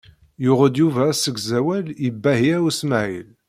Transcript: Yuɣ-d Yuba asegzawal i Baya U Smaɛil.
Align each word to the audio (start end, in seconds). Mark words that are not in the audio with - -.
Yuɣ-d 0.43 0.75
Yuba 0.81 1.01
asegzawal 1.11 1.85
i 2.07 2.09
Baya 2.23 2.57
U 2.67 2.69
Smaɛil. 2.79 3.27